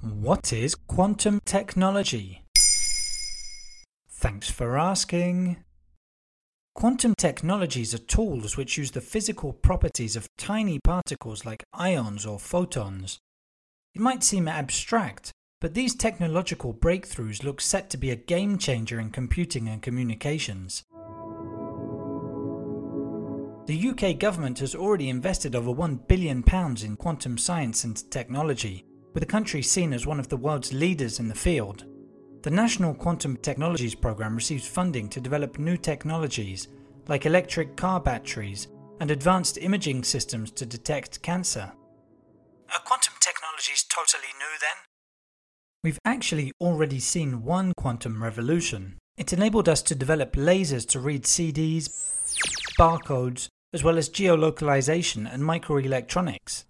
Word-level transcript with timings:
What 0.00 0.52
is 0.52 0.76
quantum 0.76 1.40
technology? 1.44 2.44
Thanks 4.08 4.48
for 4.48 4.78
asking. 4.78 5.56
Quantum 6.76 7.14
technologies 7.18 7.92
are 7.94 7.98
tools 7.98 8.56
which 8.56 8.78
use 8.78 8.92
the 8.92 9.00
physical 9.00 9.52
properties 9.52 10.14
of 10.14 10.28
tiny 10.38 10.78
particles 10.84 11.44
like 11.44 11.64
ions 11.72 12.24
or 12.24 12.38
photons. 12.38 13.18
It 13.92 14.00
might 14.00 14.22
seem 14.22 14.46
abstract, 14.46 15.32
but 15.60 15.74
these 15.74 15.96
technological 15.96 16.72
breakthroughs 16.72 17.42
look 17.42 17.60
set 17.60 17.90
to 17.90 17.96
be 17.96 18.12
a 18.12 18.16
game 18.16 18.56
changer 18.56 19.00
in 19.00 19.10
computing 19.10 19.68
and 19.68 19.82
communications. 19.82 20.84
The 23.66 23.88
UK 23.88 24.16
government 24.20 24.60
has 24.60 24.76
already 24.76 25.08
invested 25.08 25.56
over 25.56 25.72
£1 25.74 26.06
billion 26.06 26.44
in 26.84 26.96
quantum 26.96 27.36
science 27.36 27.82
and 27.82 28.10
technology, 28.12 28.84
with 29.18 29.26
the 29.26 29.32
country 29.32 29.60
seen 29.62 29.92
as 29.92 30.06
one 30.06 30.20
of 30.20 30.28
the 30.28 30.36
world's 30.36 30.72
leaders 30.72 31.18
in 31.18 31.26
the 31.26 31.34
field. 31.34 31.84
The 32.42 32.52
National 32.52 32.94
Quantum 32.94 33.36
Technologies 33.38 33.96
Programme 33.96 34.36
receives 34.36 34.68
funding 34.68 35.08
to 35.08 35.20
develop 35.20 35.58
new 35.58 35.76
technologies 35.76 36.68
like 37.08 37.26
electric 37.26 37.76
car 37.76 37.98
batteries 37.98 38.68
and 39.00 39.10
advanced 39.10 39.58
imaging 39.58 40.04
systems 40.04 40.52
to 40.52 40.64
detect 40.64 41.20
cancer. 41.20 41.72
Are 42.72 42.80
quantum 42.84 43.14
technologies 43.18 43.82
totally 43.88 44.30
new 44.38 44.56
then? 44.60 44.84
We've 45.82 45.98
actually 46.04 46.52
already 46.60 47.00
seen 47.00 47.42
one 47.42 47.72
quantum 47.76 48.22
revolution. 48.22 48.98
It 49.16 49.32
enabled 49.32 49.68
us 49.68 49.82
to 49.82 49.96
develop 49.96 50.34
lasers 50.34 50.86
to 50.90 51.00
read 51.00 51.24
CDs, 51.24 51.88
barcodes, 52.78 53.48
as 53.74 53.82
well 53.82 53.98
as 53.98 54.08
geolocalization 54.08 55.28
and 55.28 55.42
microelectronics. 55.42 56.66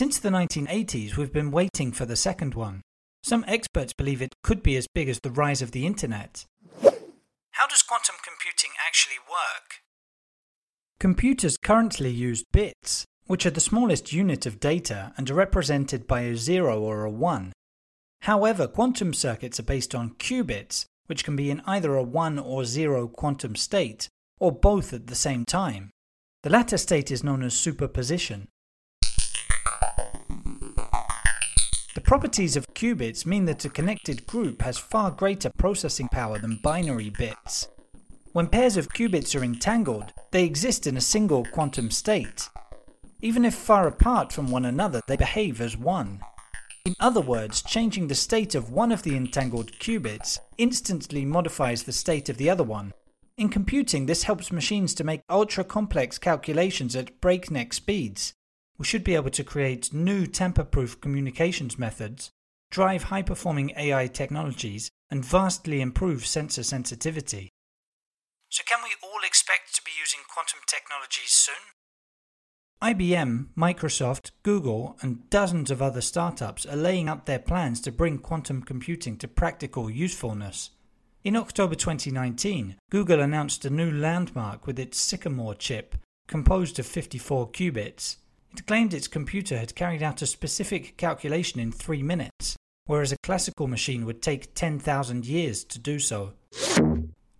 Since 0.00 0.18
the 0.18 0.30
1980s, 0.30 1.18
we've 1.18 1.30
been 1.30 1.50
waiting 1.50 1.92
for 1.92 2.06
the 2.06 2.16
second 2.16 2.54
one. 2.54 2.80
Some 3.22 3.44
experts 3.46 3.92
believe 3.92 4.22
it 4.22 4.32
could 4.42 4.62
be 4.62 4.74
as 4.78 4.86
big 4.94 5.10
as 5.10 5.20
the 5.20 5.30
rise 5.30 5.60
of 5.60 5.72
the 5.72 5.84
internet. 5.84 6.46
How 7.50 7.66
does 7.66 7.82
quantum 7.82 8.14
computing 8.24 8.70
actually 8.82 9.18
work? 9.28 9.82
Computers 10.98 11.58
currently 11.58 12.08
use 12.08 12.44
bits, 12.50 13.04
which 13.26 13.44
are 13.44 13.50
the 13.50 13.60
smallest 13.60 14.10
unit 14.10 14.46
of 14.46 14.58
data 14.58 15.12
and 15.18 15.30
are 15.30 15.34
represented 15.34 16.06
by 16.06 16.22
a 16.22 16.34
0 16.34 16.80
or 16.80 17.04
a 17.04 17.10
1. 17.10 17.52
However, 18.22 18.66
quantum 18.66 19.12
circuits 19.12 19.60
are 19.60 19.64
based 19.64 19.94
on 19.94 20.14
qubits, 20.14 20.86
which 21.08 21.24
can 21.24 21.36
be 21.36 21.50
in 21.50 21.60
either 21.66 21.94
a 21.94 22.02
1 22.02 22.38
or 22.38 22.64
0 22.64 23.06
quantum 23.08 23.54
state, 23.54 24.08
or 24.38 24.50
both 24.50 24.94
at 24.94 25.08
the 25.08 25.14
same 25.14 25.44
time. 25.44 25.90
The 26.42 26.48
latter 26.48 26.78
state 26.78 27.10
is 27.10 27.22
known 27.22 27.42
as 27.42 27.52
superposition. 27.52 28.48
Properties 32.10 32.56
of 32.56 32.66
qubits 32.74 33.24
mean 33.24 33.44
that 33.44 33.64
a 33.64 33.70
connected 33.70 34.26
group 34.26 34.62
has 34.62 34.76
far 34.76 35.12
greater 35.12 35.48
processing 35.48 36.08
power 36.08 36.40
than 36.40 36.58
binary 36.60 37.08
bits. 37.08 37.68
When 38.32 38.48
pairs 38.48 38.76
of 38.76 38.88
qubits 38.88 39.38
are 39.38 39.44
entangled, 39.44 40.12
they 40.32 40.44
exist 40.44 40.88
in 40.88 40.96
a 40.96 41.00
single 41.00 41.44
quantum 41.44 41.88
state. 41.92 42.48
Even 43.22 43.44
if 43.44 43.54
far 43.54 43.86
apart 43.86 44.32
from 44.32 44.50
one 44.50 44.64
another, 44.64 45.00
they 45.06 45.16
behave 45.16 45.60
as 45.60 45.76
one. 45.76 46.18
In 46.84 46.96
other 46.98 47.20
words, 47.20 47.62
changing 47.62 48.08
the 48.08 48.16
state 48.16 48.56
of 48.56 48.72
one 48.72 48.90
of 48.90 49.04
the 49.04 49.14
entangled 49.14 49.70
qubits 49.78 50.40
instantly 50.58 51.24
modifies 51.24 51.84
the 51.84 51.92
state 51.92 52.28
of 52.28 52.38
the 52.38 52.50
other 52.50 52.64
one. 52.64 52.92
In 53.38 53.48
computing, 53.48 54.06
this 54.06 54.24
helps 54.24 54.50
machines 54.50 54.94
to 54.94 55.04
make 55.04 55.22
ultra 55.30 55.62
complex 55.62 56.18
calculations 56.18 56.96
at 56.96 57.20
breakneck 57.20 57.72
speeds 57.72 58.34
we 58.80 58.86
should 58.86 59.04
be 59.04 59.14
able 59.14 59.28
to 59.28 59.44
create 59.44 59.92
new 59.92 60.26
tamper 60.26 60.64
proof 60.64 60.98
communications 61.02 61.78
methods, 61.78 62.30
drive 62.70 63.04
high 63.04 63.20
performing 63.20 63.74
AI 63.76 64.06
technologies, 64.06 64.90
and 65.10 65.22
vastly 65.22 65.82
improve 65.82 66.24
sensor 66.24 66.62
sensitivity. 66.62 67.50
So, 68.48 68.62
can 68.66 68.78
we 68.82 68.88
all 69.02 69.20
expect 69.22 69.74
to 69.74 69.82
be 69.84 69.90
using 70.00 70.20
quantum 70.32 70.60
technologies 70.66 71.30
soon? 71.30 71.54
IBM, 72.82 73.48
Microsoft, 73.54 74.30
Google, 74.42 74.96
and 75.02 75.28
dozens 75.28 75.70
of 75.70 75.82
other 75.82 76.00
startups 76.00 76.64
are 76.64 76.74
laying 76.74 77.06
out 77.06 77.26
their 77.26 77.38
plans 77.38 77.82
to 77.82 77.92
bring 77.92 78.16
quantum 78.16 78.62
computing 78.62 79.18
to 79.18 79.28
practical 79.28 79.90
usefulness. 79.90 80.70
In 81.22 81.36
October 81.36 81.74
2019, 81.74 82.76
Google 82.90 83.20
announced 83.20 83.66
a 83.66 83.70
new 83.70 83.90
landmark 83.90 84.66
with 84.66 84.78
its 84.78 84.98
Sycamore 84.98 85.54
chip, 85.54 85.96
composed 86.26 86.78
of 86.78 86.86
54 86.86 87.50
qubits. 87.50 88.16
It 88.52 88.66
claimed 88.66 88.92
its 88.92 89.08
computer 89.08 89.56
had 89.56 89.74
carried 89.74 90.02
out 90.02 90.22
a 90.22 90.26
specific 90.26 90.96
calculation 90.96 91.60
in 91.60 91.70
three 91.70 92.02
minutes, 92.02 92.56
whereas 92.86 93.12
a 93.12 93.18
classical 93.22 93.68
machine 93.68 94.04
would 94.06 94.22
take 94.22 94.54
10,000 94.54 95.24
years 95.24 95.64
to 95.64 95.78
do 95.78 95.98
so. 95.98 96.32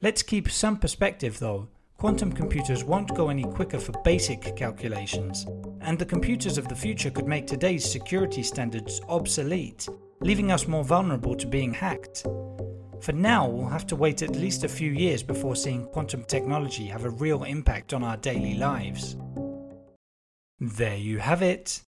Let's 0.00 0.22
keep 0.22 0.50
some 0.50 0.78
perspective 0.78 1.38
though. 1.38 1.68
Quantum 1.98 2.32
computers 2.32 2.84
won't 2.84 3.14
go 3.14 3.28
any 3.28 3.44
quicker 3.44 3.78
for 3.78 3.92
basic 4.02 4.56
calculations, 4.56 5.46
and 5.80 5.98
the 5.98 6.04
computers 6.04 6.58
of 6.58 6.68
the 6.68 6.74
future 6.74 7.10
could 7.10 7.26
make 7.26 7.46
today's 7.46 7.90
security 7.90 8.42
standards 8.42 9.00
obsolete, 9.08 9.88
leaving 10.20 10.50
us 10.50 10.66
more 10.66 10.84
vulnerable 10.84 11.34
to 11.34 11.46
being 11.46 11.72
hacked. 11.72 12.26
For 13.00 13.12
now, 13.12 13.48
we'll 13.48 13.68
have 13.68 13.86
to 13.88 13.96
wait 13.96 14.22
at 14.22 14.36
least 14.36 14.64
a 14.64 14.68
few 14.68 14.90
years 14.90 15.22
before 15.22 15.56
seeing 15.56 15.86
quantum 15.86 16.24
technology 16.24 16.86
have 16.86 17.04
a 17.04 17.10
real 17.10 17.44
impact 17.44 17.92
on 17.92 18.02
our 18.02 18.16
daily 18.16 18.54
lives. 18.54 19.16
There 20.66 20.96
you 20.96 21.18
have 21.18 21.42
it. 21.42 21.82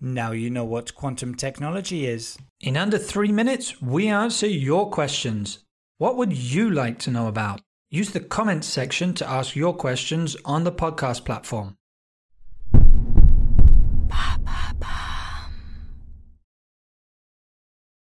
Now 0.00 0.32
you 0.32 0.48
know 0.48 0.64
what 0.64 0.94
quantum 0.94 1.34
technology 1.34 2.06
is. 2.06 2.38
In 2.60 2.78
under 2.78 2.96
three 2.96 3.30
minutes, 3.30 3.82
we 3.82 4.08
answer 4.08 4.46
your 4.46 4.88
questions. 4.88 5.58
What 5.98 6.16
would 6.16 6.32
you 6.32 6.70
like 6.70 6.98
to 7.00 7.10
know 7.10 7.26
about? 7.28 7.60
Use 7.90 8.10
the 8.10 8.20
comments 8.20 8.66
section 8.66 9.12
to 9.14 9.28
ask 9.28 9.54
your 9.54 9.74
questions 9.74 10.34
on 10.46 10.64
the 10.64 10.72
podcast 10.72 11.26
platform. 11.26 11.76